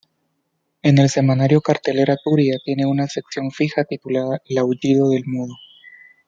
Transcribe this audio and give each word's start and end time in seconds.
En 0.81 0.97
el 0.97 1.09
semanario 1.11 1.61
Cartelera 1.61 2.17
Turia 2.17 2.57
tiene 2.65 2.87
una 2.87 3.05
sección 3.05 3.51
fija 3.51 3.83
titulada 3.85 4.39
"El 4.45 4.57
aullido 4.57 5.09
del 5.09 5.25
mudo". 5.27 5.53